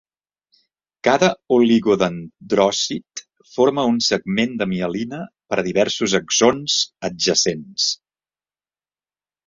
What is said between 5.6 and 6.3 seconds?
a diversos